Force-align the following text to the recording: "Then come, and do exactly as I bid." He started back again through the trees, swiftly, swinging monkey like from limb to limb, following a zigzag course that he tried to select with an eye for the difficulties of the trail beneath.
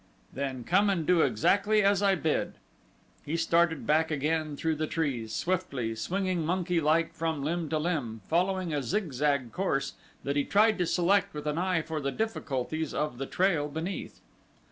"Then 0.33 0.63
come, 0.63 0.89
and 0.89 1.05
do 1.05 1.21
exactly 1.21 1.83
as 1.83 2.01
I 2.01 2.15
bid." 2.15 2.53
He 3.23 3.37
started 3.37 3.85
back 3.85 4.09
again 4.09 4.55
through 4.55 4.77
the 4.77 4.87
trees, 4.87 5.31
swiftly, 5.31 5.93
swinging 5.93 6.43
monkey 6.43 6.81
like 6.81 7.13
from 7.13 7.43
limb 7.43 7.69
to 7.69 7.77
limb, 7.77 8.21
following 8.27 8.73
a 8.73 8.81
zigzag 8.81 9.51
course 9.51 9.93
that 10.23 10.35
he 10.35 10.43
tried 10.43 10.79
to 10.79 10.87
select 10.87 11.35
with 11.35 11.45
an 11.45 11.59
eye 11.59 11.83
for 11.83 12.01
the 12.01 12.11
difficulties 12.11 12.95
of 12.95 13.19
the 13.19 13.27
trail 13.27 13.67
beneath. 13.69 14.21